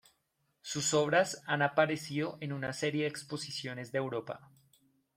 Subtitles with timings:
[0.63, 4.49] Sus obras han aparecido en una serie de exposiciones de Europa.